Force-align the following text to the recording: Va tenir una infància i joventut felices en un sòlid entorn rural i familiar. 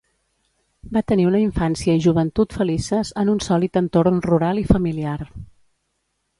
Va 0.95 1.03
tenir 1.11 1.27
una 1.31 1.41
infància 1.43 1.97
i 1.99 2.01
joventut 2.07 2.57
felices 2.61 3.13
en 3.25 3.31
un 3.37 3.45
sòlid 3.51 3.81
entorn 3.85 4.21
rural 4.29 4.65
i 4.67 4.69
familiar. 4.75 5.17